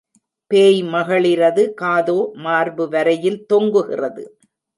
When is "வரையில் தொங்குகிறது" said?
2.89-4.25